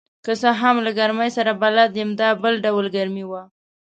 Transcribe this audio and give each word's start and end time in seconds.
که 0.25 0.31
څه 0.41 0.49
هم 0.61 0.75
له 0.85 0.91
ګرمۍ 0.99 1.29
سره 1.37 1.51
بلد 1.63 1.91
یم، 1.99 2.11
دا 2.19 2.29
بل 2.43 2.53
ډول 2.65 2.85
ګرمي 2.95 3.25
وه. 3.29 3.41